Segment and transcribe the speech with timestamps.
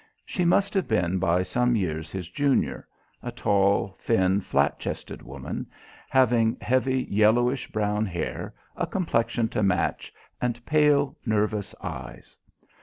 [0.25, 2.87] She must have been by some years his junior
[3.21, 5.67] a tall, thin, flat chested woman,
[6.09, 10.11] having heavy, yellowish brown hair, a complexion to match,
[10.41, 12.35] and pale, nervous eyes.